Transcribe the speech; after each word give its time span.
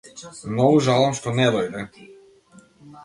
Многу 0.53 0.79
жалам 0.87 1.13
што 1.19 1.35
не 1.41 1.47
дојде. 1.57 1.87